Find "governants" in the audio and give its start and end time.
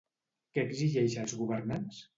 1.45-2.07